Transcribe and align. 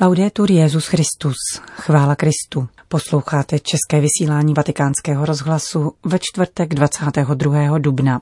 Laudetur 0.00 0.50
Jezus 0.50 0.86
Christus, 0.86 1.36
chvála 1.76 2.16
Kristu. 2.16 2.68
Posloucháte 2.88 3.58
české 3.58 4.00
vysílání 4.00 4.54
Vatikánského 4.54 5.24
rozhlasu 5.24 5.92
ve 6.04 6.18
čtvrtek 6.18 6.74
22. 6.74 7.78
dubna. 7.78 8.20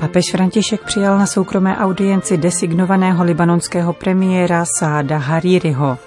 Papež 0.00 0.24
František 0.30 0.84
přijal 0.84 1.18
na 1.18 1.26
soukromé 1.26 1.76
audienci 1.76 2.36
designovaného 2.36 3.24
libanonského 3.24 3.92
premiéra 3.92 4.64
Sáda 4.78 5.18
Haririho. 5.18 5.98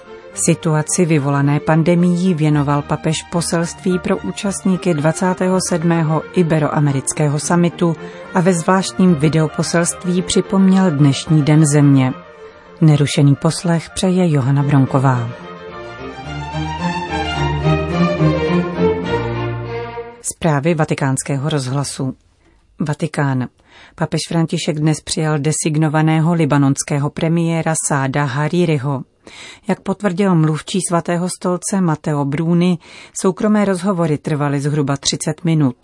Situaci 0.46 1.04
vyvolané 1.04 1.60
pandemií 1.60 2.34
věnoval 2.34 2.82
papež 2.82 3.22
poselství 3.22 3.98
pro 3.98 4.16
účastníky 4.18 4.94
27. 4.94 5.92
Iberoamerického 6.32 7.38
samitu 7.40 7.96
a 8.34 8.40
ve 8.40 8.54
zvláštním 8.54 9.14
videoposelství 9.14 10.22
připomněl 10.22 10.90
dnešní 10.90 11.42
den 11.42 11.62
země. 11.74 12.12
Nerušený 12.80 13.34
poslech 13.34 13.90
přeje 13.90 14.30
Johana 14.30 14.62
Bronková. 14.62 15.28
Zprávy 20.22 20.74
vatikánského 20.74 21.48
rozhlasu. 21.48 22.14
Vatikán. 22.80 23.48
Papež 23.94 24.20
František 24.28 24.78
dnes 24.78 25.00
přijal 25.00 25.38
designovaného 25.38 26.34
libanonského 26.34 27.10
premiéra 27.10 27.74
Sáda 27.88 28.24
Haririho. 28.24 29.02
Jak 29.68 29.80
potvrdil 29.80 30.34
mluvčí 30.34 30.80
svatého 30.88 31.28
stolce 31.28 31.80
Mateo 31.80 32.24
Bruni, 32.24 32.78
soukromé 33.20 33.64
rozhovory 33.64 34.18
trvaly 34.18 34.60
zhruba 34.60 34.96
30 34.96 35.44
minut. 35.44 35.76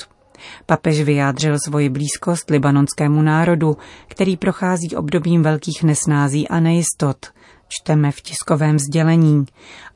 Papež 0.66 1.00
vyjádřil 1.00 1.56
svoji 1.64 1.88
blízkost 1.88 2.50
libanonskému 2.50 3.22
národu, 3.22 3.76
který 4.08 4.36
prochází 4.36 4.96
obdobím 4.96 5.42
velkých 5.42 5.82
nesnází 5.82 6.48
a 6.48 6.60
nejistot. 6.60 7.26
Čteme 7.68 8.12
v 8.12 8.20
tiskovém 8.20 8.78
sdělení 8.78 9.44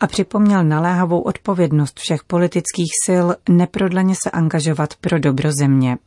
a 0.00 0.06
připomněl 0.06 0.64
naléhavou 0.64 1.20
odpovědnost 1.20 2.00
všech 2.00 2.24
politických 2.24 2.90
sil 3.04 3.26
neprodleně 3.48 4.14
se 4.22 4.30
angažovat 4.30 4.94
pro 4.94 5.18
dobro 5.18 5.50
země. 5.60 5.98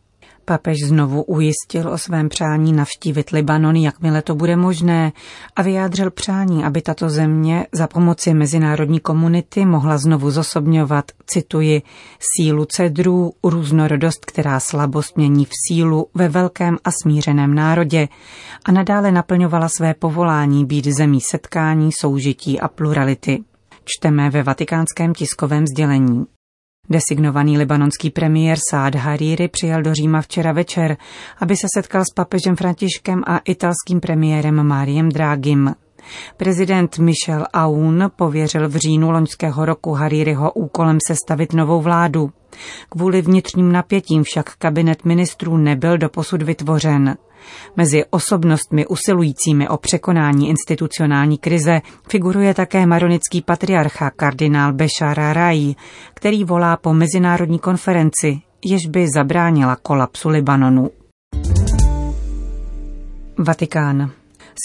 Papež 0.45 0.77
znovu 0.87 1.23
ujistil 1.23 1.89
o 1.89 1.97
svém 1.97 2.29
přání 2.29 2.73
navštívit 2.73 3.29
Libanon, 3.29 3.75
jakmile 3.75 4.21
to 4.21 4.35
bude 4.35 4.55
možné, 4.55 5.11
a 5.55 5.61
vyjádřil 5.61 6.11
přání, 6.11 6.63
aby 6.63 6.81
tato 6.81 7.09
země 7.09 7.67
za 7.71 7.87
pomoci 7.87 8.33
mezinárodní 8.33 8.99
komunity 8.99 9.65
mohla 9.65 9.97
znovu 9.97 10.31
zosobňovat, 10.31 11.05
cituji, 11.25 11.81
sílu 12.19 12.65
cedrů, 12.65 13.33
různorodost, 13.43 14.25
která 14.25 14.59
slabost 14.59 15.17
mění 15.17 15.45
v 15.45 15.51
sílu 15.67 16.07
ve 16.13 16.29
velkém 16.29 16.77
a 16.83 16.89
smířeném 17.03 17.55
národě 17.55 18.07
a 18.65 18.71
nadále 18.71 19.11
naplňovala 19.11 19.69
své 19.69 19.93
povolání 19.93 20.65
být 20.65 20.85
zemí 20.85 21.21
setkání, 21.21 21.91
soužití 21.91 22.59
a 22.59 22.67
plurality. 22.67 23.43
Čteme 23.85 24.29
ve 24.29 24.43
vatikánském 24.43 25.13
tiskovém 25.13 25.67
sdělení. 25.67 26.25
Designovaný 26.89 27.57
libanonský 27.57 28.09
premiér 28.09 28.57
Saad 28.69 28.95
Hariri 28.95 29.47
přijel 29.47 29.81
do 29.81 29.93
Říma 29.93 30.21
včera 30.21 30.51
večer, 30.51 30.97
aby 31.39 31.55
se 31.55 31.67
setkal 31.75 32.01
s 32.01 32.13
papežem 32.15 32.55
Františkem 32.55 33.23
a 33.27 33.37
italským 33.37 33.99
premiérem 33.99 34.63
Máriem 34.63 35.09
Dragim. 35.09 35.75
Prezident 36.37 36.99
Michel 36.99 37.45
Aoun 37.53 38.11
pověřil 38.15 38.69
v 38.69 38.75
říjnu 38.75 39.11
loňského 39.11 39.65
roku 39.65 39.93
Haririho 39.93 40.51
úkolem 40.51 40.97
sestavit 41.07 41.53
novou 41.53 41.81
vládu. 41.81 42.31
Kvůli 42.89 43.21
vnitřním 43.21 43.71
napětím 43.71 44.23
však 44.23 44.55
kabinet 44.55 45.05
ministrů 45.05 45.57
nebyl 45.57 45.97
doposud 45.97 46.41
vytvořen. 46.41 47.17
Mezi 47.77 48.05
osobnostmi 48.09 48.87
usilujícími 48.87 49.69
o 49.69 49.77
překonání 49.77 50.49
institucionální 50.49 51.37
krize 51.37 51.81
figuruje 52.09 52.53
také 52.53 52.85
maronický 52.85 53.41
patriarcha 53.41 54.09
kardinál 54.09 54.73
Bešara 54.73 55.33
Rai, 55.33 55.75
který 56.13 56.43
volá 56.43 56.77
po 56.77 56.93
mezinárodní 56.93 57.59
konferenci, 57.59 58.41
jež 58.65 58.87
by 58.87 59.07
zabránila 59.15 59.75
kolapsu 59.75 60.29
Libanonu. 60.29 60.89
Vatikán. 63.37 64.11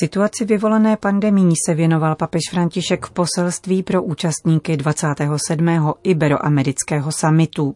Situaci 0.01 0.45
vyvolané 0.45 0.97
pandemí 0.97 1.53
se 1.67 1.75
věnoval 1.75 2.15
papež 2.15 2.41
František 2.51 3.07
v 3.07 3.11
poselství 3.11 3.83
pro 3.83 4.03
účastníky 4.03 4.77
27. 4.77 5.95
Iberoamerického 6.03 7.13
samitu. 7.13 7.75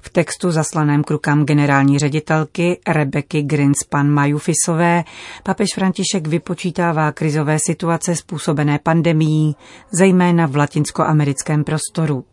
V 0.00 0.10
textu 0.10 0.50
zaslaném 0.50 1.04
k 1.04 1.10
rukám 1.10 1.44
generální 1.44 1.98
ředitelky 1.98 2.80
Rebeky 2.88 3.42
Grinspan 3.42 4.08
Majufisové 4.08 5.04
papež 5.42 5.68
František 5.74 6.26
vypočítává 6.26 7.12
krizové 7.12 7.58
situace 7.66 8.16
způsobené 8.16 8.78
pandemií, 8.82 9.56
zejména 9.92 10.46
v 10.46 10.56
latinskoamerickém 10.56 11.64
prostoru. 11.64 12.24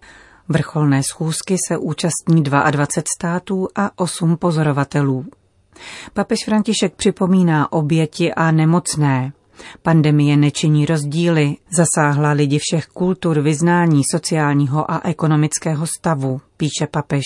Vrcholné 0.50 1.04
schůzky 1.04 1.56
se 1.68 1.78
účastní 1.78 2.44
22 2.44 2.86
států 3.18 3.68
a 3.76 3.92
8 3.96 4.38
pozorovatelů. 4.38 5.26
Papež 6.14 6.40
František 6.46 6.96
připomíná 6.96 7.72
oběti 7.72 8.34
a 8.34 8.52
nemocné. 8.52 9.34
Pandemie 9.82 10.38
nečiní 10.38 10.86
rozdíly, 10.86 11.56
zasáhla 11.78 12.32
lidi 12.32 12.60
všech 12.60 12.86
kultur, 12.88 13.42
vyznání, 13.42 14.02
sociálního 14.12 14.92
a 14.92 15.02
ekonomického 15.04 15.88
stavu, 15.88 16.42
píše 16.58 16.88
papež. 16.92 17.24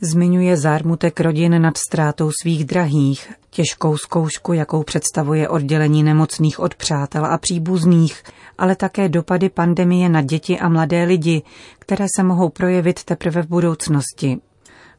Zmiňuje 0.00 0.56
zármutek 0.56 1.20
rodin 1.20 1.62
nad 1.62 1.76
ztrátou 1.76 2.30
svých 2.42 2.64
drahých, 2.64 3.32
těžkou 3.50 3.96
zkoušku, 3.96 4.52
jakou 4.52 4.82
představuje 4.82 5.48
oddělení 5.48 6.02
nemocných 6.02 6.60
od 6.60 6.74
přátel 6.74 7.26
a 7.26 7.38
příbuzných, 7.38 8.22
ale 8.58 8.76
také 8.76 9.08
dopady 9.08 9.48
pandemie 9.48 10.08
na 10.08 10.22
děti 10.22 10.58
a 10.58 10.68
mladé 10.68 11.04
lidi, 11.04 11.42
které 11.78 12.06
se 12.16 12.22
mohou 12.22 12.48
projevit 12.48 13.04
teprve 13.04 13.42
v 13.42 13.48
budoucnosti. 13.48 14.40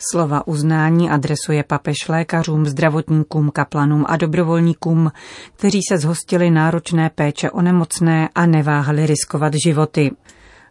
Slova 0.02 0.48
uznání 0.48 1.10
adresuje 1.10 1.64
papež 1.64 2.08
lékařům, 2.10 2.66
zdravotníkům, 2.66 3.52
kaplanům 3.52 4.06
a 4.08 4.18
dobrovolníkům, 4.18 5.12
kteří 5.56 5.80
se 5.90 5.98
zhostili 5.98 6.52
náročné 6.52 7.10
péče 7.10 7.52
o 7.52 7.62
nemocné 7.62 8.30
a 8.36 8.46
neváhali 8.46 9.06
riskovat 9.06 9.54
životy. 9.66 10.12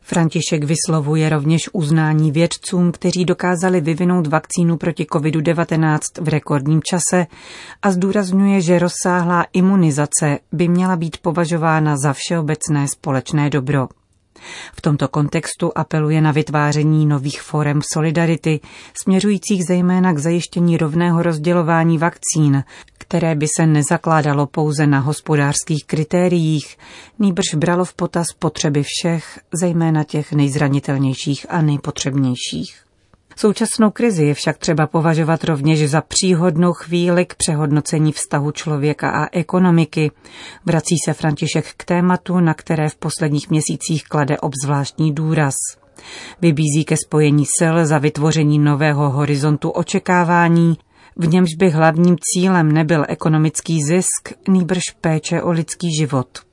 František 0.02 0.64
vyslovuje 0.64 1.28
rovněž 1.28 1.60
uznání 1.72 2.32
vědcům, 2.32 2.92
kteří 2.92 3.24
dokázali 3.24 3.80
vyvinout 3.80 4.26
vakcínu 4.26 4.76
proti 4.76 5.04
COVID-19 5.04 5.98
v 6.20 6.28
rekordním 6.28 6.80
čase 6.82 7.26
a 7.82 7.90
zdůrazňuje, 7.90 8.60
že 8.60 8.78
rozsáhlá 8.78 9.44
imunizace 9.52 10.38
by 10.52 10.68
měla 10.68 10.96
být 10.96 11.16
považována 11.18 11.96
za 11.96 12.12
všeobecné 12.12 12.88
společné 12.88 13.50
dobro. 13.50 13.88
V 14.72 14.80
tomto 14.80 15.08
kontextu 15.08 15.72
apeluje 15.74 16.20
na 16.20 16.32
vytváření 16.32 17.06
nových 17.06 17.42
forem 17.42 17.80
solidarity, 17.92 18.60
směřujících 19.02 19.64
zejména 19.68 20.12
k 20.12 20.18
zajištění 20.18 20.76
rovného 20.76 21.22
rozdělování 21.22 21.98
vakcín, 21.98 22.64
které 22.98 23.34
by 23.34 23.46
se 23.56 23.66
nezakládalo 23.66 24.46
pouze 24.46 24.86
na 24.86 24.98
hospodářských 24.98 25.84
kritériích, 25.86 26.78
nýbrž 27.18 27.54
bralo 27.54 27.84
v 27.84 27.94
potaz 27.94 28.26
potřeby 28.38 28.82
všech, 28.86 29.40
zejména 29.60 30.04
těch 30.04 30.32
nejzranitelnějších 30.32 31.46
a 31.48 31.62
nejpotřebnějších. 31.62 32.87
Současnou 33.40 33.90
krizi 33.90 34.24
je 34.24 34.34
však 34.34 34.58
třeba 34.58 34.86
považovat 34.86 35.44
rovněž 35.44 35.90
za 35.90 36.00
příhodnou 36.00 36.72
chvíli 36.72 37.26
k 37.26 37.34
přehodnocení 37.34 38.12
vztahu 38.12 38.50
člověka 38.50 39.10
a 39.10 39.26
ekonomiky. 39.32 40.10
Vrací 40.66 40.94
se 41.04 41.12
František 41.12 41.64
k 41.76 41.84
tématu, 41.84 42.40
na 42.40 42.54
které 42.54 42.88
v 42.88 42.96
posledních 42.96 43.50
měsících 43.50 44.04
klade 44.04 44.38
obzvláštní 44.38 45.12
důraz. 45.12 45.54
Vybízí 46.40 46.84
ke 46.84 46.96
spojení 46.96 47.44
sil 47.58 47.74
za 47.86 47.98
vytvoření 47.98 48.58
nového 48.58 49.10
horizontu 49.10 49.70
očekávání, 49.70 50.76
v 51.16 51.28
němž 51.28 51.48
by 51.58 51.70
hlavním 51.70 52.16
cílem 52.20 52.72
nebyl 52.72 53.04
ekonomický 53.08 53.82
zisk, 53.82 54.32
nýbrž 54.48 54.82
péče 55.00 55.42
o 55.42 55.50
lidský 55.50 55.88
život. 56.00 56.47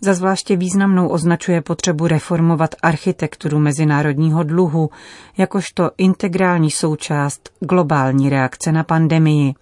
Za 0.00 0.14
zvláště 0.14 0.56
významnou 0.56 1.08
označuje 1.08 1.62
potřebu 1.62 2.06
reformovat 2.06 2.74
architekturu 2.82 3.58
mezinárodního 3.58 4.42
dluhu, 4.42 4.90
jakožto 5.36 5.90
integrální 5.98 6.70
součást 6.70 7.50
globální 7.60 8.28
reakce 8.28 8.72
na 8.72 8.84
pandemii, 8.84 9.54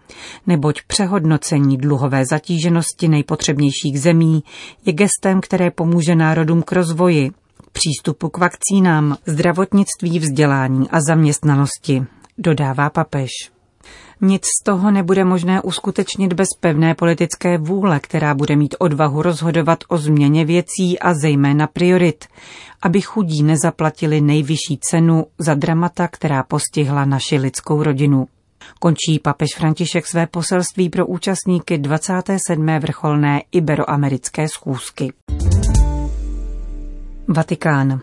neboť 0.46 0.82
přehodnocení 0.86 1.76
dluhové 1.76 2.26
zatíženosti 2.26 3.08
nejpotřebnějších 3.08 4.00
zemí 4.00 4.44
je 4.86 4.92
gestem, 4.92 5.40
které 5.40 5.70
pomůže 5.70 6.14
národům 6.14 6.62
k 6.62 6.72
rozvoji, 6.72 7.30
přístupu 7.72 8.28
k 8.28 8.38
vakcínám, 8.38 9.16
zdravotnictví, 9.26 10.18
vzdělání 10.18 10.90
a 10.90 11.00
zaměstnanosti, 11.00 12.04
dodává 12.38 12.90
papež. 12.90 13.30
Nic 14.24 14.42
z 14.60 14.64
toho 14.64 14.90
nebude 14.90 15.24
možné 15.24 15.62
uskutečnit 15.62 16.32
bez 16.32 16.48
pevné 16.60 16.94
politické 16.94 17.58
vůle, 17.58 18.00
která 18.00 18.34
bude 18.34 18.56
mít 18.56 18.74
odvahu 18.78 19.22
rozhodovat 19.22 19.78
o 19.88 19.98
změně 19.98 20.44
věcí 20.44 20.98
a 20.98 21.14
zejména 21.14 21.66
priorit, 21.66 22.24
aby 22.82 23.00
chudí 23.00 23.42
nezaplatili 23.42 24.20
nejvyšší 24.20 24.78
cenu 24.90 25.26
za 25.38 25.54
dramata, 25.54 26.08
která 26.08 26.42
postihla 26.42 27.04
naši 27.04 27.36
lidskou 27.36 27.82
rodinu. 27.82 28.26
Končí 28.80 29.18
papež 29.18 29.48
František 29.56 30.06
své 30.06 30.26
poselství 30.26 30.88
pro 30.88 31.06
účastníky 31.06 31.78
27. 31.78 32.66
vrcholné 32.66 33.42
iberoamerické 33.52 34.48
schůzky. 34.48 35.12
Vatikán. 37.28 38.00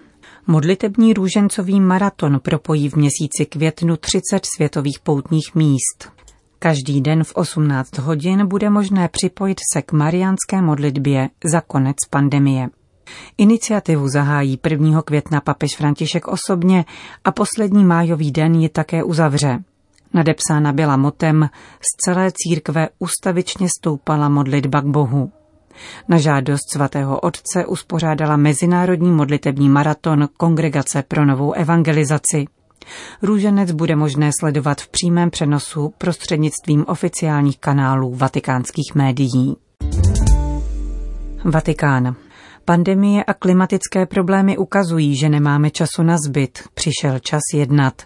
Modlitební 0.51 1.13
růžencový 1.13 1.81
maraton 1.81 2.39
propojí 2.39 2.89
v 2.89 2.95
měsíci 2.95 3.45
květnu 3.49 3.97
30 3.97 4.45
světových 4.55 4.99
poutních 5.03 5.55
míst. 5.55 6.11
Každý 6.59 7.01
den 7.01 7.23
v 7.23 7.31
18 7.35 7.97
hodin 7.97 8.47
bude 8.47 8.69
možné 8.69 9.07
připojit 9.07 9.57
se 9.73 9.81
k 9.81 9.91
mariánské 9.91 10.61
modlitbě 10.61 11.29
za 11.43 11.61
konec 11.61 11.95
pandemie. 12.09 12.67
Iniciativu 13.37 14.07
zahájí 14.07 14.59
1. 14.69 15.01
května 15.01 15.41
papež 15.41 15.75
František 15.77 16.27
osobně 16.27 16.85
a 17.23 17.31
poslední 17.31 17.85
májový 17.85 18.31
den 18.31 18.55
ji 18.55 18.69
také 18.69 19.03
uzavře. 19.03 19.63
Nadepsána 20.13 20.73
byla 20.73 20.97
motem 20.97 21.49
z 21.79 22.05
celé 22.05 22.31
církve 22.35 22.89
ustavičně 22.99 23.67
stoupala 23.79 24.29
modlitba 24.29 24.81
k 24.81 24.85
Bohu. 24.85 25.31
Na 26.07 26.17
žádost 26.17 26.71
svatého 26.73 27.19
otce 27.19 27.65
uspořádala 27.65 28.37
mezinárodní 28.37 29.11
modlitební 29.11 29.69
maraton 29.69 30.29
Kongregace 30.37 31.03
pro 31.07 31.25
novou 31.25 31.53
evangelizaci. 31.53 32.45
Růženec 33.21 33.71
bude 33.71 33.95
možné 33.95 34.29
sledovat 34.39 34.81
v 34.81 34.87
přímém 34.87 35.29
přenosu 35.29 35.93
prostřednictvím 35.97 36.85
oficiálních 36.87 37.59
kanálů 37.59 38.15
vatikánských 38.15 38.95
médií. 38.95 39.55
Vatikán. 41.45 42.15
Pandemie 42.69 43.23
a 43.23 43.33
klimatické 43.33 44.05
problémy 44.05 44.57
ukazují, 44.57 45.15
že 45.15 45.29
nemáme 45.29 45.71
času 45.71 46.03
na 46.03 46.17
zbyt. 46.17 46.59
Přišel 46.73 47.19
čas 47.19 47.41
jednat, 47.53 48.01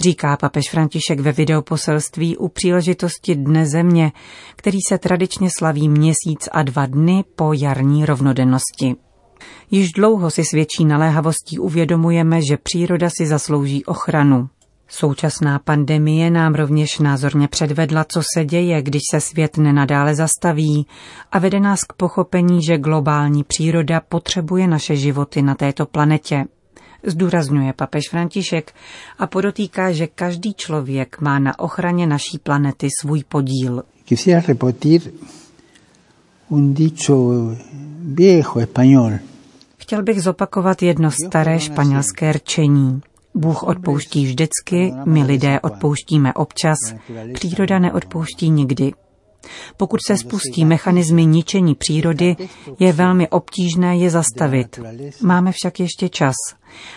říká 0.00 0.36
papež 0.36 0.70
František 0.70 1.20
ve 1.20 1.32
videoposelství 1.32 2.36
u 2.36 2.48
příležitosti 2.48 3.34
Dne 3.34 3.66
země, 3.66 4.12
který 4.56 4.78
se 4.88 4.98
tradičně 4.98 5.48
slaví 5.58 5.88
měsíc 5.88 6.48
a 6.52 6.62
dva 6.62 6.86
dny 6.86 7.24
po 7.36 7.52
jarní 7.52 8.06
rovnodennosti. 8.06 8.96
Již 9.70 9.92
dlouho 9.92 10.30
si 10.30 10.44
s 10.44 10.50
větší 10.52 10.84
naléhavostí 10.84 11.58
uvědomujeme, 11.58 12.40
že 12.50 12.56
příroda 12.56 13.10
si 13.10 13.26
zaslouží 13.26 13.84
ochranu. 13.84 14.48
Současná 14.92 15.58
pandemie 15.58 16.30
nám 16.30 16.54
rovněž 16.54 16.98
názorně 16.98 17.48
předvedla, 17.48 18.04
co 18.04 18.22
se 18.34 18.44
děje, 18.44 18.82
když 18.82 19.02
se 19.10 19.20
svět 19.20 19.56
nenadále 19.56 20.14
zastaví 20.14 20.86
a 21.32 21.38
vede 21.38 21.60
nás 21.60 21.80
k 21.80 21.92
pochopení, 21.92 22.62
že 22.62 22.78
globální 22.78 23.44
příroda 23.44 24.00
potřebuje 24.00 24.66
naše 24.66 24.96
životy 24.96 25.42
na 25.42 25.54
této 25.54 25.86
planetě. 25.86 26.44
Zdůrazňuje 27.06 27.72
papež 27.72 28.10
František 28.10 28.74
a 29.18 29.26
podotýká, 29.26 29.92
že 29.92 30.06
každý 30.06 30.54
člověk 30.54 31.20
má 31.20 31.38
na 31.38 31.58
ochraně 31.58 32.06
naší 32.06 32.38
planety 32.42 32.88
svůj 33.00 33.24
podíl. 33.24 33.82
Chtěl 39.76 40.02
bych 40.02 40.22
zopakovat 40.22 40.82
jedno 40.82 41.10
staré 41.10 41.60
španělské 41.60 42.32
rčení. 42.32 43.02
Bůh 43.34 43.62
odpouští 43.62 44.24
vždycky, 44.24 44.92
my 45.04 45.22
lidé 45.22 45.60
odpouštíme 45.60 46.34
občas, 46.34 46.76
příroda 47.34 47.78
neodpouští 47.78 48.50
nikdy. 48.50 48.92
Pokud 49.76 50.00
se 50.06 50.16
spustí 50.16 50.64
mechanismy 50.64 51.26
ničení 51.26 51.74
přírody, 51.74 52.36
je 52.78 52.92
velmi 52.92 53.28
obtížné 53.28 53.96
je 53.96 54.10
zastavit. 54.10 54.80
Máme 55.22 55.52
však 55.52 55.80
ještě 55.80 56.08
čas 56.08 56.34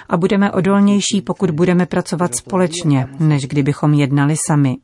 a 0.09 0.17
budeme 0.17 0.51
odolnější, 0.51 1.21
pokud 1.25 1.51
budeme 1.51 1.85
pracovat 1.85 2.35
společně, 2.35 3.07
než 3.19 3.45
kdybychom 3.47 3.93
jednali 3.93 4.35
sami. 4.47 4.77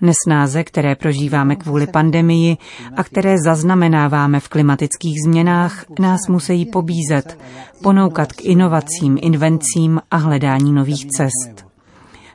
Nesnáze, 0.00 0.64
které 0.64 0.96
prožíváme 0.96 1.56
kvůli 1.56 1.86
pandemii 1.86 2.56
a 2.96 3.04
které 3.04 3.36
zaznamenáváme 3.44 4.40
v 4.40 4.48
klimatických 4.48 5.14
změnách, 5.24 5.84
nás 6.00 6.20
musí 6.28 6.66
pobízet, 6.66 7.38
ponoukat 7.82 8.32
k 8.32 8.44
inovacím, 8.44 9.18
invencím 9.20 10.00
a 10.10 10.16
hledání 10.16 10.72
nových 10.72 11.06
cest. 11.06 11.68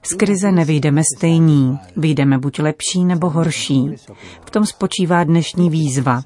Z 0.06 0.14
krize 0.14 0.52
nevyjdeme 0.52 1.02
stejní, 1.18 1.80
vyjdeme 1.98 2.38
buď 2.38 2.60
lepší 2.60 3.06
nebo 3.06 3.30
horší. 3.30 3.90
V 4.46 4.52
tom 4.52 4.66
spočívá 4.66 5.24
dnešní 5.24 5.70
výzva. 5.70 6.22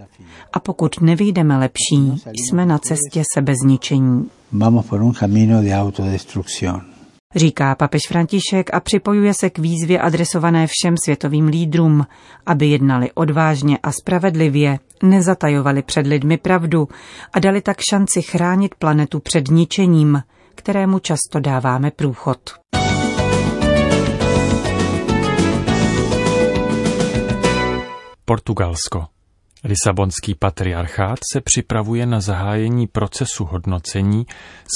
A 0.53 0.59
pokud 0.59 1.01
nevyjdeme 1.01 1.57
lepší, 1.57 2.23
jsme 2.25 2.65
na 2.65 2.77
cestě 2.77 3.23
sebezničení. 3.33 4.29
Vamos 4.51 4.85
por 4.85 5.01
un 5.01 5.13
camino 5.13 5.61
de 5.61 5.75
autodestrucción 5.75 6.96
říká 7.35 7.75
papež 7.75 8.01
František 8.07 8.73
a 8.73 8.79
připojuje 8.79 9.33
se 9.33 9.49
k 9.49 9.59
výzvě 9.59 9.99
adresované 9.99 10.67
všem 10.67 10.95
světovým 11.03 11.47
lídrům, 11.47 12.05
aby 12.45 12.67
jednali 12.67 13.11
odvážně 13.11 13.77
a 13.83 13.91
spravedlivě, 13.91 14.79
nezatajovali 15.03 15.83
před 15.83 16.07
lidmi 16.07 16.37
pravdu 16.37 16.87
a 17.33 17.39
dali 17.39 17.61
tak 17.61 17.77
šanci 17.89 18.21
chránit 18.21 18.75
planetu 18.75 19.19
před 19.19 19.47
ničením, 19.47 20.23
kterému 20.55 20.99
často 20.99 21.39
dáváme 21.39 21.91
průchod. 21.91 22.39
Portugalsko. 28.25 29.16
Lisabonský 29.63 30.35
patriarchát 30.35 31.19
se 31.33 31.41
připravuje 31.41 32.05
na 32.05 32.21
zahájení 32.21 32.87
procesu 32.87 33.45
hodnocení 33.45 34.25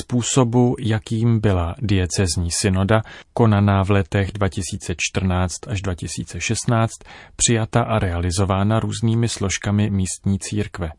způsobu, 0.02 0.76
jakým 0.80 1.40
byla 1.40 1.76
diecezní 1.82 2.52
synoda, 2.52 3.02
konaná 3.34 3.84
v 3.84 3.92
letech 3.92 4.32
2014 4.32 5.54
až 5.68 5.82
2016, 5.82 6.92
přijata 7.36 7.82
a 7.82 8.00
realizována 8.00 8.80
různými 8.80 9.28
složkami 9.28 9.90
místní 9.90 10.40
církve. 10.40 10.90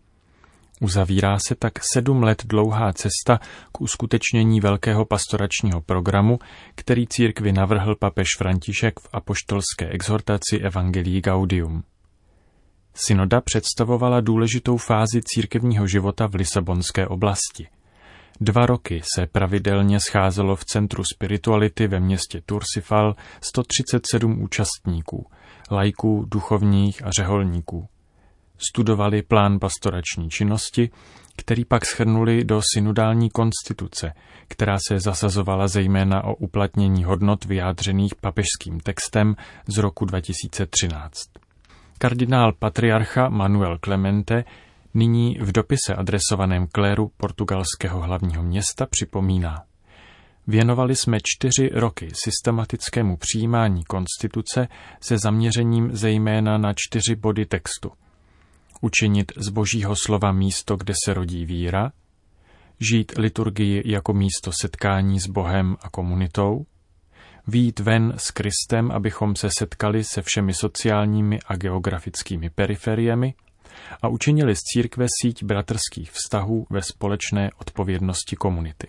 Uzavírá 0.80 1.38
se 1.46 1.54
tak 1.54 1.72
sedm 1.92 2.22
let 2.22 2.42
dlouhá 2.46 2.92
cesta 2.92 3.40
k 3.72 3.80
uskutečnění 3.80 4.60
velkého 4.60 5.04
pastoračního 5.04 5.80
programu, 5.80 6.38
který 6.74 7.06
církvi 7.06 7.52
navrhl 7.52 7.96
papež 7.96 8.28
František 8.38 9.00
v 9.00 9.08
apoštolské 9.12 9.88
exhortaci 9.88 10.58
Evangelii 10.58 11.20
Gaudium. 11.20 11.82
Synoda 12.94 13.40
představovala 13.40 14.20
důležitou 14.20 14.76
fázi 14.76 15.20
církevního 15.24 15.86
života 15.86 16.26
v 16.26 16.34
Lisabonské 16.34 17.06
oblasti. 17.06 17.68
Dva 18.40 18.66
roky 18.66 19.02
se 19.14 19.26
pravidelně 19.26 20.00
scházelo 20.00 20.56
v 20.56 20.64
Centru 20.64 21.02
spirituality 21.14 21.86
ve 21.86 22.00
městě 22.00 22.42
Tursifal 22.46 23.14
137 23.40 24.42
účastníků, 24.42 25.26
lajků, 25.70 26.26
duchovních 26.30 27.04
a 27.04 27.10
řeholníků. 27.10 27.88
Studovali 28.58 29.22
plán 29.22 29.58
pastorační 29.58 30.30
činnosti, 30.30 30.90
který 31.36 31.64
pak 31.64 31.86
schrnuli 31.86 32.44
do 32.44 32.60
synodální 32.74 33.30
konstituce, 33.30 34.12
která 34.48 34.78
se 34.88 35.00
zasazovala 35.00 35.68
zejména 35.68 36.24
o 36.24 36.34
uplatnění 36.34 37.04
hodnot 37.04 37.44
vyjádřených 37.44 38.14
papežským 38.14 38.80
textem 38.80 39.36
z 39.66 39.78
roku 39.78 40.04
2013. 40.04 41.41
Kardinál 41.98 42.52
patriarcha 42.52 43.28
Manuel 43.28 43.78
Clemente 43.84 44.44
nyní 44.94 45.38
v 45.40 45.52
dopise 45.52 45.94
adresovaném 45.94 46.66
kléru 46.72 47.10
portugalského 47.16 48.00
hlavního 48.00 48.42
města 48.42 48.86
připomíná. 48.86 49.62
Věnovali 50.46 50.96
jsme 50.96 51.18
čtyři 51.22 51.70
roky 51.72 52.08
systematickému 52.12 53.16
přijímání 53.16 53.84
konstituce 53.84 54.68
se 55.00 55.18
zaměřením 55.18 55.96
zejména 55.96 56.58
na 56.58 56.72
čtyři 56.76 57.16
body 57.16 57.46
textu. 57.46 57.90
Učinit 58.80 59.32
z 59.36 59.48
božího 59.48 59.96
slova 59.96 60.32
místo, 60.32 60.76
kde 60.76 60.94
se 61.04 61.14
rodí 61.14 61.46
víra, 61.46 61.92
žít 62.80 63.12
liturgii 63.18 63.82
jako 63.84 64.12
místo 64.12 64.50
setkání 64.60 65.20
s 65.20 65.26
Bohem 65.26 65.76
a 65.82 65.90
komunitou, 65.90 66.66
výjít 67.46 67.80
ven 67.80 68.14
s 68.16 68.30
Kristem, 68.30 68.90
abychom 68.90 69.36
se 69.36 69.48
setkali 69.58 70.04
se 70.04 70.22
všemi 70.22 70.54
sociálními 70.54 71.38
a 71.46 71.56
geografickými 71.56 72.50
periferiemi 72.50 73.34
a 74.02 74.08
učinili 74.08 74.56
z 74.56 74.60
církve 74.60 75.06
síť 75.22 75.44
bratrských 75.44 76.10
vztahů 76.10 76.66
ve 76.70 76.82
společné 76.82 77.50
odpovědnosti 77.58 78.36
komunity. 78.36 78.88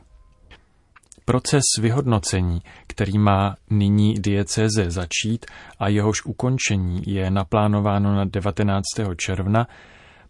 Proces 1.26 1.64
vyhodnocení, 1.82 2.62
který 2.88 3.18
má 3.18 3.56
nyní 3.70 4.14
diecéze 4.14 4.92
začít 4.92 5.46
a 5.80 5.88
jehož 5.88 6.26
ukončení 6.26 7.04
je 7.06 7.32
naplánováno 7.32 8.16
na 8.16 8.26
19. 8.26 8.84
června, 9.18 9.68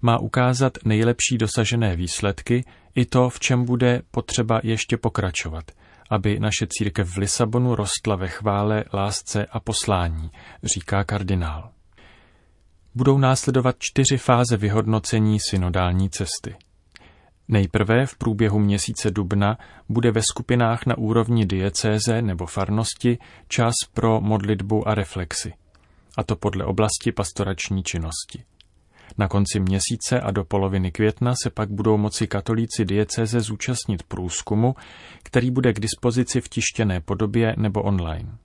má 0.01 0.18
ukázat 0.18 0.77
nejlepší 0.86 1.38
dosažené 1.38 1.96
výsledky 1.96 2.65
i 2.96 3.06
to, 3.06 3.30
v 3.30 3.39
čem 3.39 3.65
bude 3.65 4.01
potřeba 4.12 4.60
ještě 4.63 4.98
pokračovat– 4.98 5.72
aby 6.13 6.39
naše 6.39 6.67
církev 6.70 7.10
v 7.10 7.17
Lisabonu 7.17 7.75
rostla 7.75 8.15
ve 8.15 8.27
chvále, 8.27 8.84
lásce 8.93 9.46
a 9.46 9.60
poslání, 9.60 10.32
říká 10.63 11.03
kardinál. 11.03 11.72
Budou 12.96 13.17
následovat 13.17 13.75
čtyři 13.79 14.17
fáze 14.17 14.58
vyhodnocení 14.58 15.38
synodální 15.50 16.10
cesty. 16.10 16.55
Nejprve 17.48 18.05
v 18.05 18.17
průběhu 18.17 18.60
měsíce 18.60 19.12
dubna 19.12 19.58
bude 19.89 20.12
ve 20.12 20.22
skupinách 20.22 20.86
na 20.86 20.98
úrovni 20.98 21.46
diecéze 21.46 22.22
nebo 22.22 22.46
farnosti 22.46 23.17
čas 23.48 23.74
pro 23.93 24.22
modlitbu 24.22 24.88
a 24.88 24.96
reflexy, 24.96 25.53
a 26.17 26.24
to 26.24 26.36
podle 26.36 26.65
oblasti 26.65 27.12
pastorační 27.12 27.84
činnosti. 27.84 28.43
Na 29.17 29.27
konci 29.27 29.60
měsíce 29.60 30.19
a 30.24 30.31
do 30.31 30.43
poloviny 30.43 30.91
května 30.91 31.33
se 31.43 31.50
pak 31.50 31.69
budou 31.69 31.98
moci 31.98 32.27
katolíci 32.27 32.86
diecéze 32.86 33.39
zúčastnit 33.41 34.03
průzkumu, 34.03 34.75
který 35.24 35.51
bude 35.51 35.74
k 35.74 35.79
dispozici 35.79 36.41
v 36.41 36.50
tištěné 36.50 37.01
podobě 37.01 37.55
nebo 37.57 37.81
online. 37.81 38.38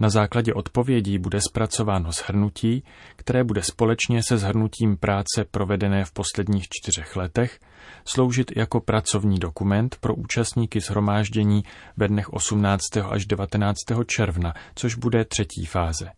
Na 0.00 0.10
základě 0.10 0.54
odpovědí 0.54 1.18
bude 1.18 1.40
zpracováno 1.40 2.12
shrnutí, 2.12 2.84
které 3.16 3.44
bude 3.44 3.62
společně 3.62 4.22
se 4.22 4.38
shrnutím 4.38 4.96
práce 4.96 5.44
provedené 5.50 6.04
v 6.04 6.12
posledních 6.12 6.64
čtyřech 6.70 7.16
letech 7.16 7.60
sloužit 8.04 8.56
jako 8.56 8.80
pracovní 8.80 9.38
dokument 9.38 9.96
pro 10.00 10.14
účastníky 10.14 10.80
shromáždění 10.80 11.62
ve 11.96 12.08
dnech 12.08 12.32
18. 12.32 12.82
až 13.10 13.26
19. 13.26 13.76
června, 14.06 14.54
což 14.74 14.94
bude 14.94 15.24
třetí 15.24 15.66
fáze 15.66 16.10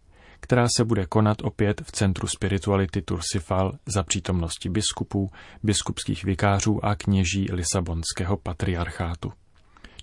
která 0.44 0.66
se 0.76 0.84
bude 0.84 1.06
konat 1.06 1.42
opět 1.42 1.82
v 1.84 1.92
Centru 1.92 2.26
spirituality 2.26 3.02
Tursifal 3.02 3.72
za 3.86 4.02
přítomnosti 4.02 4.68
biskupů, 4.68 5.30
biskupských 5.62 6.24
vikářů 6.24 6.84
a 6.84 6.94
kněží 6.94 7.46
Lisabonského 7.52 8.36
patriarchátu. 8.36 9.32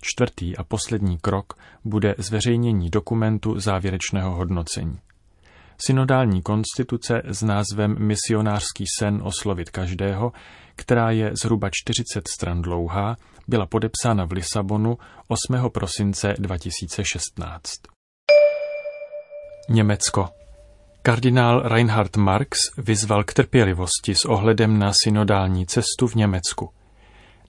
Čtvrtý 0.00 0.56
a 0.56 0.64
poslední 0.64 1.18
krok 1.18 1.54
bude 1.84 2.14
zveřejnění 2.18 2.90
dokumentu 2.90 3.60
závěrečného 3.60 4.34
hodnocení. 4.34 4.98
Synodální 5.86 6.42
konstituce 6.42 7.22
s 7.24 7.42
názvem 7.42 7.96
Misionářský 7.98 8.84
sen 8.98 9.20
oslovit 9.24 9.70
každého, 9.70 10.32
která 10.76 11.10
je 11.10 11.30
zhruba 11.42 11.68
40 11.72 12.28
stran 12.28 12.62
dlouhá, 12.62 13.16
byla 13.48 13.66
podepsána 13.66 14.24
v 14.24 14.32
Lisabonu 14.32 14.98
8. 15.28 15.70
prosince 15.70 16.34
2016. 16.38 17.91
Německo. 19.68 20.28
Kardinál 21.02 21.62
Reinhard 21.64 22.16
Marx 22.16 22.58
vyzval 22.78 23.24
k 23.24 23.32
trpělivosti 23.32 24.14
s 24.14 24.24
ohledem 24.24 24.78
na 24.78 24.92
synodální 25.04 25.66
cestu 25.66 26.06
v 26.06 26.14
Německu. 26.14 26.70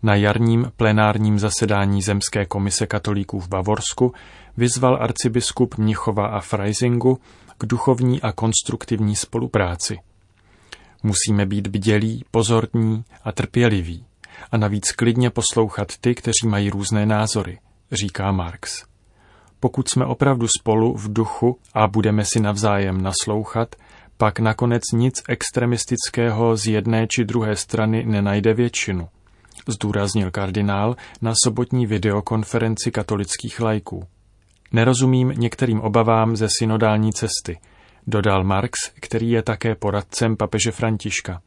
Na 0.03 0.15
jarním 0.15 0.71
plenárním 0.77 1.39
zasedání 1.39 2.01
Zemské 2.01 2.45
komise 2.45 2.87
katolíků 2.87 3.39
v 3.39 3.47
Bavorsku 3.47 4.13
vyzval 4.57 4.97
arcibiskup 5.01 5.77
Mnichova 5.77 6.27
a 6.27 6.39
Freisingu 6.39 7.19
k 7.57 7.65
duchovní 7.65 8.21
a 8.21 8.31
konstruktivní 8.31 9.15
spolupráci. 9.15 9.97
Musíme 11.03 11.45
být 11.45 11.67
bdělí, 11.67 12.25
pozorní 12.31 13.03
a 13.23 13.31
trpěliví 13.31 14.05
a 14.51 14.57
navíc 14.57 14.91
klidně 14.91 15.29
poslouchat 15.29 15.97
ty, 16.01 16.15
kteří 16.15 16.47
mají 16.47 16.69
různé 16.69 17.05
názory, 17.05 17.59
říká 17.91 18.31
Marx. 18.31 18.92
Pokud 19.63 19.89
jsme 19.89 20.05
opravdu 20.05 20.47
spolu 20.47 20.93
v 20.93 21.13
duchu 21.13 21.57
a 21.73 21.87
budeme 21.87 22.25
si 22.25 22.39
navzájem 22.39 23.01
naslouchat, 23.01 23.75
pak 24.17 24.39
nakonec 24.39 24.81
nic 24.93 25.13
extremistického 25.29 26.57
z 26.57 26.67
jedné 26.67 27.07
či 27.07 27.25
druhé 27.25 27.55
strany 27.55 28.05
nenajde 28.05 28.53
většinu, 28.53 29.07
zdůraznil 29.67 30.31
kardinál 30.31 30.95
na 31.21 31.33
sobotní 31.43 31.85
videokonferenci 31.85 32.91
katolických 32.91 33.59
lajků. 33.59 34.03
Nerozumím 34.71 35.33
některým 35.37 35.81
obavám 35.81 36.35
ze 36.35 36.47
synodální 36.59 37.13
cesty, 37.13 37.59
dodal 38.07 38.43
Marx, 38.43 38.79
který 38.99 39.29
je 39.29 39.41
také 39.43 39.75
poradcem 39.75 40.37
papeže 40.37 40.71
Františka. 40.71 41.41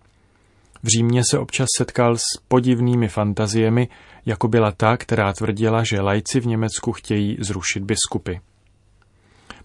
V 0.83 0.87
Římě 0.87 1.23
se 1.31 1.39
občas 1.39 1.67
setkal 1.77 2.17
s 2.17 2.41
podivnými 2.49 3.09
fantaziemi, 3.09 3.89
jako 4.27 4.49
byla 4.49 4.73
ta, 4.73 4.97
která 4.97 5.33
tvrdila, 5.33 5.85
že 5.85 6.01
lajci 6.01 6.41
v 6.41 6.47
Německu 6.47 6.93
chtějí 6.93 7.37
zrušit 7.41 7.83
biskupy. 7.83 8.35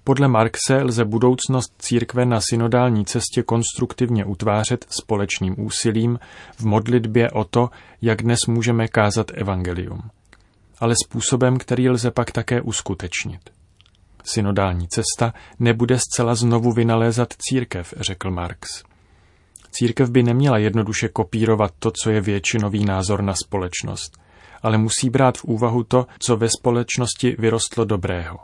Podle 0.03 0.27
Marxe 0.27 0.83
lze 0.83 1.05
budoucnost 1.05 1.73
církve 1.79 2.25
na 2.25 2.39
synodální 2.49 3.05
cestě 3.05 3.43
konstruktivně 3.43 4.25
utvářet 4.25 4.85
společným 4.89 5.55
úsilím 5.57 6.19
v 6.57 6.65
modlitbě 6.65 7.29
o 7.31 7.43
to, 7.43 7.69
jak 8.01 8.21
dnes 8.21 8.39
můžeme 8.47 8.87
kázat 8.87 9.31
evangelium, 9.33 10.01
ale 10.79 10.95
způsobem, 11.05 11.57
který 11.57 11.89
lze 11.89 12.11
pak 12.11 12.31
také 12.31 12.61
uskutečnit. 12.61 13.49
Synodální 14.23 14.87
cesta 14.87 15.33
nebude 15.59 15.99
zcela 15.99 16.35
znovu 16.35 16.71
vynalézat 16.71 17.33
církev, 17.37 17.93
řekl 17.97 18.31
Marx. 18.31 18.90
Církev 19.71 20.09
by 20.09 20.23
neměla 20.23 20.57
jednoduše 20.57 21.07
kopírovat 21.07 21.71
to, 21.79 21.91
co 22.03 22.09
je 22.09 22.21
většinový 22.21 22.85
názor 22.85 23.21
na 23.21 23.33
společnost, 23.45 24.17
ale 24.61 24.77
musí 24.77 25.09
brát 25.09 25.37
v 25.37 25.43
úvahu 25.43 25.83
to, 25.83 26.07
co 26.19 26.37
ve 26.37 26.49
společnosti 26.49 27.35
vyrostlo 27.39 27.85
dobrého. 27.85 28.37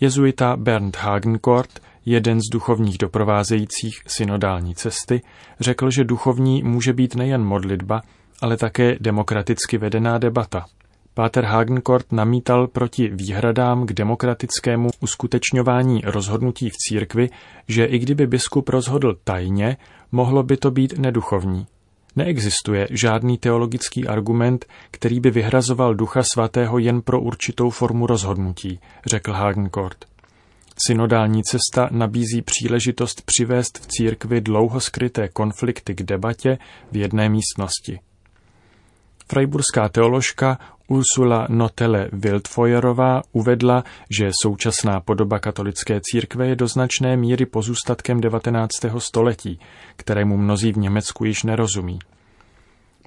Jezuita 0.00 0.56
Bernd 0.56 0.96
Hagenkort, 0.96 1.80
jeden 2.06 2.40
z 2.40 2.50
duchovních 2.52 2.98
doprovázejících 2.98 4.02
synodální 4.06 4.74
cesty, 4.74 5.22
řekl, 5.60 5.90
že 5.90 6.04
duchovní 6.04 6.62
může 6.62 6.92
být 6.92 7.14
nejen 7.14 7.44
modlitba, 7.44 8.02
ale 8.42 8.56
také 8.56 8.96
demokraticky 9.00 9.78
vedená 9.78 10.18
debata. 10.18 10.66
Páter 11.14 11.44
Hagenkort 11.44 12.12
namítal 12.12 12.66
proti 12.66 13.08
výhradám 13.08 13.86
k 13.86 13.92
demokratickému 13.92 14.88
uskutečňování 15.00 16.00
rozhodnutí 16.04 16.70
v 16.70 16.76
církvi, 16.76 17.30
že 17.68 17.84
i 17.84 17.98
kdyby 17.98 18.26
biskup 18.26 18.68
rozhodl 18.68 19.16
tajně, 19.24 19.76
mohlo 20.12 20.42
by 20.42 20.56
to 20.56 20.70
být 20.70 20.98
neduchovní. 20.98 21.66
Neexistuje 22.16 22.88
žádný 22.90 23.38
teologický 23.38 24.06
argument, 24.06 24.66
který 24.90 25.20
by 25.20 25.30
vyhrazoval 25.30 25.94
Ducha 25.94 26.22
Svatého 26.22 26.78
jen 26.78 27.02
pro 27.02 27.20
určitou 27.20 27.70
formu 27.70 28.06
rozhodnutí, 28.06 28.80
řekl 29.06 29.32
Hagenkort. 29.32 30.04
Synodální 30.86 31.42
cesta 31.42 31.88
nabízí 31.90 32.42
příležitost 32.42 33.22
přivést 33.24 33.78
v 33.78 33.86
církvi 33.86 34.40
dlouho 34.40 34.80
skryté 34.80 35.28
konflikty 35.28 35.94
k 35.94 36.02
debatě 36.02 36.58
v 36.92 36.96
jedné 36.96 37.28
místnosti. 37.28 38.00
Freiburská 39.26 39.88
teoložka 39.88 40.58
Ursula 40.88 41.46
Notele 41.50 42.08
Wildfeuerová 42.12 43.22
uvedla, 43.32 43.84
že 44.18 44.30
současná 44.42 45.00
podoba 45.00 45.38
katolické 45.38 46.00
církve 46.02 46.46
je 46.48 46.56
do 46.56 46.66
značné 46.66 47.16
míry 47.16 47.46
pozůstatkem 47.46 48.20
19. 48.20 48.70
století, 48.98 49.58
kterému 49.96 50.36
mnozí 50.36 50.72
v 50.72 50.78
Německu 50.78 51.24
již 51.24 51.42
nerozumí. 51.42 51.98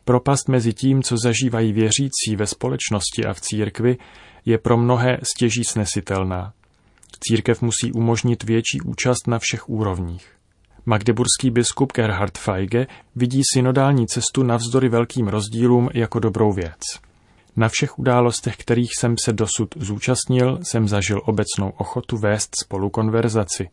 Propast 0.05 0.49
mezi 0.49 0.73
tím, 0.73 1.03
co 1.03 1.15
zažívají 1.23 1.73
věřící 1.73 2.35
ve 2.35 2.47
společnosti 2.47 3.25
a 3.25 3.33
v 3.33 3.41
církvi, 3.41 3.97
je 4.45 4.57
pro 4.57 4.77
mnohé 4.77 5.17
stěží 5.23 5.63
snesitelná. 5.63 6.53
Církev 7.19 7.61
musí 7.61 7.91
umožnit 7.91 8.43
větší 8.43 8.81
účast 8.81 9.27
na 9.27 9.39
všech 9.39 9.69
úrovních. 9.69 10.34
Magdeburský 10.87 11.49
biskup 11.49 11.93
Gerhard 11.93 12.37
Feige 12.37 12.87
vidí 13.15 13.41
synodální 13.53 14.07
cestu 14.07 14.43
navzdory 14.43 14.89
velkým 14.89 15.27
rozdílům 15.27 15.89
jako 15.93 16.19
dobrou 16.19 16.51
věc. 16.51 16.81
Na 17.55 17.69
všech 17.69 17.99
událostech, 17.99 18.57
kterých 18.57 18.89
jsem 18.99 19.15
se 19.23 19.33
dosud 19.33 19.75
zúčastnil, 19.75 20.59
jsem 20.63 20.87
zažil 20.87 21.21
obecnou 21.25 21.69
ochotu 21.77 22.17
vést 22.17 22.49
spolu 22.63 22.89
konverzaci. 22.89 23.69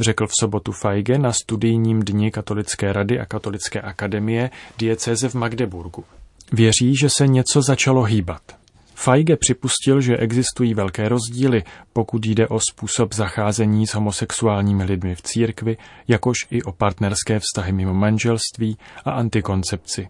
Řekl 0.00 0.26
v 0.26 0.32
sobotu 0.40 0.72
Feige 0.72 1.18
na 1.18 1.32
studijním 1.32 2.00
dni 2.00 2.30
Katolické 2.30 2.92
rady 2.92 3.20
a 3.20 3.26
Katolické 3.26 3.80
akademie 3.80 4.50
diecéze 4.78 5.28
v 5.28 5.34
Magdeburgu. 5.34 6.04
Věří, 6.52 6.94
že 7.00 7.08
se 7.10 7.26
něco 7.26 7.62
začalo 7.62 8.02
hýbat. 8.02 8.59
Feige 9.02 9.36
připustil, 9.36 10.00
že 10.00 10.16
existují 10.16 10.74
velké 10.74 11.08
rozdíly, 11.08 11.62
pokud 11.92 12.26
jde 12.26 12.48
o 12.48 12.58
způsob 12.70 13.14
zacházení 13.14 13.86
s 13.86 13.94
homosexuálními 13.94 14.84
lidmi 14.84 15.14
v 15.14 15.22
církvi, 15.22 15.76
jakož 16.08 16.36
i 16.50 16.62
o 16.62 16.72
partnerské 16.72 17.38
vztahy 17.38 17.72
mimo 17.72 17.94
manželství 17.94 18.78
a 19.04 19.10
antikoncepci. 19.10 20.08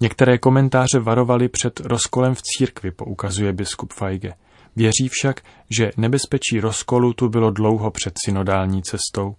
Některé 0.00 0.38
komentáře 0.38 0.98
varovaly 1.00 1.48
před 1.48 1.80
rozkolem 1.80 2.34
v 2.34 2.42
církvi, 2.42 2.90
poukazuje 2.90 3.52
biskup 3.52 3.92
Feige. 3.92 4.34
Věří 4.76 5.08
však, 5.10 5.40
že 5.70 5.90
nebezpečí 5.96 6.60
rozkolu 6.60 7.12
tu 7.12 7.28
bylo 7.28 7.50
dlouho 7.50 7.90
před 7.90 8.14
synodální 8.24 8.82
cestou 8.82 9.34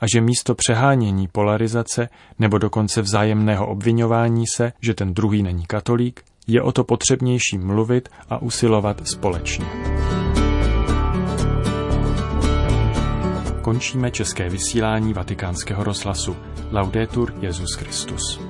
a 0.00 0.06
že 0.14 0.20
místo 0.20 0.54
přehánění 0.54 1.28
polarizace 1.28 2.08
nebo 2.38 2.58
dokonce 2.58 3.02
vzájemného 3.02 3.66
obvinování 3.66 4.44
se, 4.56 4.72
že 4.80 4.94
ten 4.94 5.14
druhý 5.14 5.42
není 5.42 5.66
katolík, 5.66 6.24
je 6.46 6.62
o 6.62 6.72
to 6.72 6.84
potřebnější 6.84 7.58
mluvit 7.58 8.08
a 8.30 8.42
usilovat 8.42 9.08
společně. 9.08 9.66
Končíme 13.62 14.10
české 14.10 14.48
vysílání 14.48 15.14
vatikánského 15.14 15.84
rozhlasu. 15.84 16.36
Laudetur 16.72 17.34
Jezus 17.40 17.74
Christus. 17.74 18.40